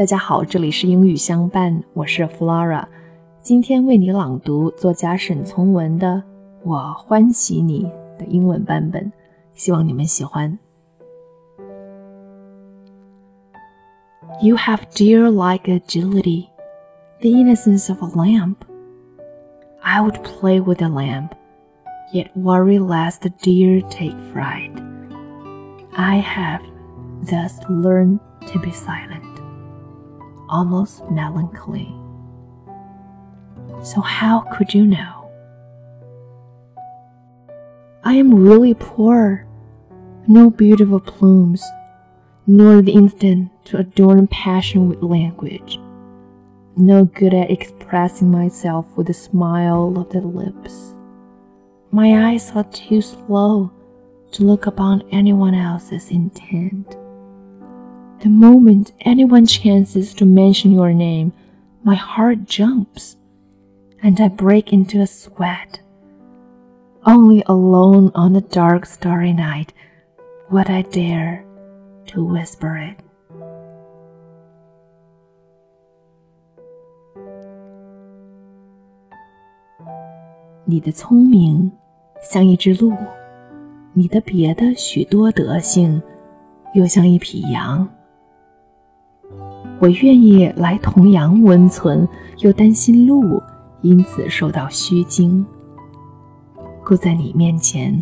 [0.00, 2.84] 大家好，这里是英语相伴，我是 Flora，
[3.40, 6.08] 今天为你朗读作家沈从文的《
[6.62, 7.84] 我欢喜你》
[8.18, 9.12] 的英文版本，
[9.54, 10.58] 希望你们喜欢。
[14.42, 16.48] You have deer-like agility,
[17.20, 18.56] the innocence of a lamb.
[19.80, 21.30] I would play with the lamb,
[22.12, 24.72] yet worry lest the deer take fright.
[25.94, 26.60] I have
[27.24, 28.18] thus learned
[28.52, 29.29] to be silent,
[30.51, 31.95] almost melancholy.
[33.83, 35.31] So how could you know?
[38.03, 39.47] I am really poor,
[40.27, 41.63] no beautiful plumes,
[42.45, 45.79] nor the instinct to adorn passion with language,
[46.75, 50.93] no good at expressing myself with a smile of the lips.
[51.91, 53.71] My eyes are too slow
[54.31, 56.97] to look upon anyone else's intent.
[58.20, 61.32] The moment anyone chances to mention your name,
[61.84, 63.16] my heart jumps
[64.02, 65.80] and I break into a sweat.
[67.04, 69.72] Only alone on a dark, starry night
[70.50, 71.44] would I dare
[72.06, 72.96] to whisper it.
[80.64, 81.70] 你的聪明
[82.20, 82.92] 像一只鹿。
[83.92, 86.02] 你的别的许多德性，
[86.74, 87.88] 又像一匹羊。
[89.81, 93.41] 我愿意来同羊温存，又担心鹿
[93.81, 95.43] 因此受到虚惊，
[96.85, 97.99] 故在你面前，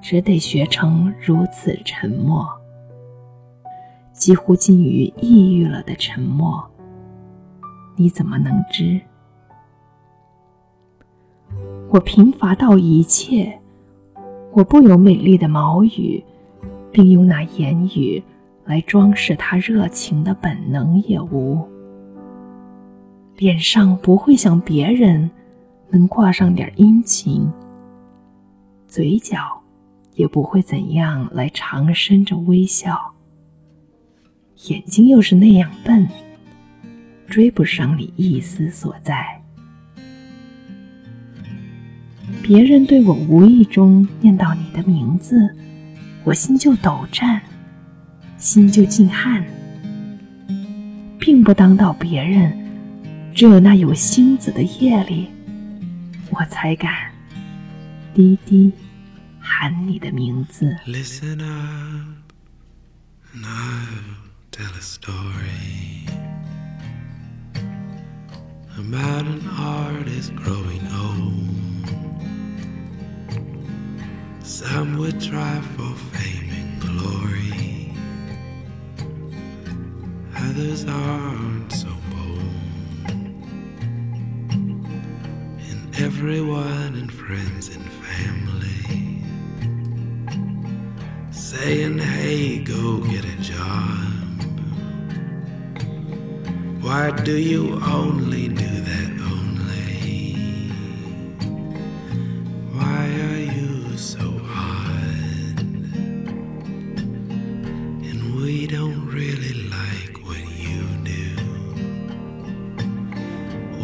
[0.00, 2.48] 只得学成如此沉默，
[4.14, 6.64] 几乎近于抑郁了的沉默。
[7.94, 8.98] 你怎么能知？
[11.90, 13.58] 我贫乏到一切。
[14.52, 16.24] 我不有美丽的毛语，
[16.90, 18.22] 并用那言语
[18.64, 21.68] 来装饰他热情的本能也无。
[23.36, 25.30] 脸上不会像别人
[25.90, 27.50] 能挂上点殷勤，
[28.86, 29.62] 嘴角
[30.14, 33.12] 也不会怎样来长伸着微笑。
[34.68, 36.06] 眼睛又是那样笨，
[37.26, 39.40] 追不上你一丝所在。
[42.42, 45.52] 别人对我无意中念到你的名字，
[46.24, 47.40] 我心就抖颤，
[48.42, 49.44] 心就惊汗，
[51.16, 52.52] 并不当到别人，
[53.32, 55.28] 只有那有星子的夜里，
[56.28, 56.92] 我才敢
[58.12, 58.72] 滴滴
[59.38, 60.76] 喊你的名字。
[74.44, 77.41] Some would try for fame and glory.
[80.54, 83.08] Others aren't so bold.
[85.70, 89.24] And everyone and friends and family
[91.30, 94.12] saying, hey, go get a job.
[96.82, 98.71] Why do you only do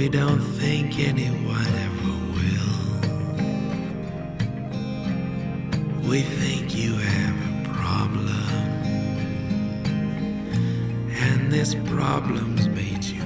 [0.00, 2.74] We don't think anyone ever will.
[6.08, 8.48] We think you have a problem,
[11.10, 13.19] and this problem's made you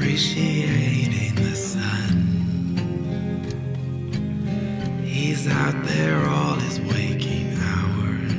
[0.00, 2.16] appreciating the sun.
[5.04, 8.32] He's out there all his waking hours.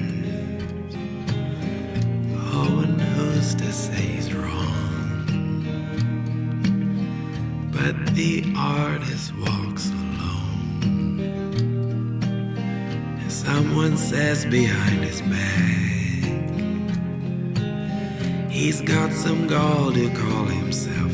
[2.52, 5.28] Oh, and who's to say he's wrong?
[7.72, 10.82] But the artist walks alone.
[13.22, 15.82] And someone says behind his back.
[18.50, 21.11] He's got some gall to call himself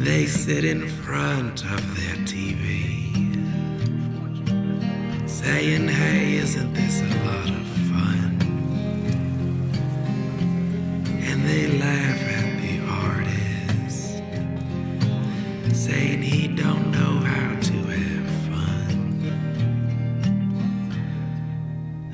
[0.00, 3.06] they sit in front of their TV,
[5.28, 8.38] saying, hey, isn't this a lot of fun?
[11.22, 14.22] And they laugh at the artist,
[15.76, 19.20] saying he don't know how to have fun.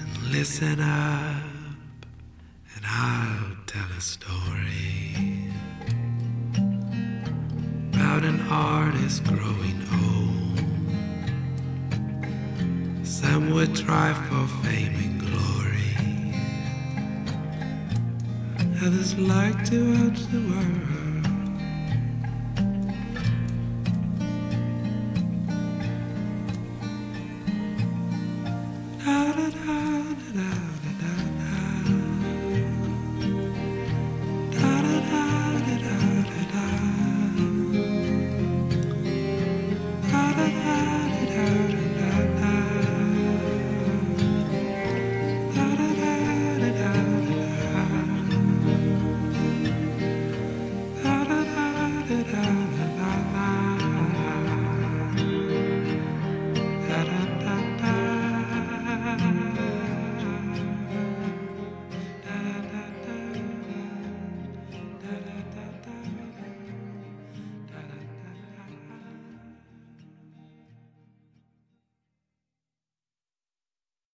[0.00, 1.42] And listen up,
[2.74, 5.25] and I'll tell a story
[8.16, 10.58] about an artist growing old.
[13.06, 15.92] Some would try for fame and glory.
[18.82, 20.95] Others like to watch the world.